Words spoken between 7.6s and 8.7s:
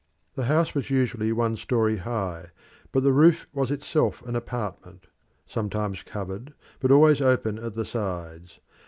the sides.